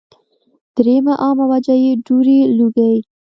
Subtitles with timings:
[0.75, 2.95] دريمه عامه وجه ئې دوړې، لوګي